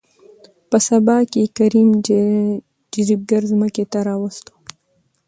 په 0.69 0.77
سبا 0.87 1.15
يې 1.33 1.43
کريم 1.57 1.89
جريب 2.93 3.21
ګر 3.29 3.41
ځمکې 3.51 3.83
ته 3.91 3.99
راوستو. 4.07 4.53